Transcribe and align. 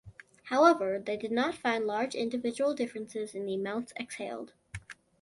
However, 0.45 0.97
they 0.97 1.15
did 1.15 1.31
not 1.31 1.53
find 1.53 1.85
large 1.85 2.15
individual 2.15 2.73
differences 2.73 3.35
in 3.35 3.45
the 3.45 3.53
amounts 3.53 3.93
exhaled. 3.99 4.53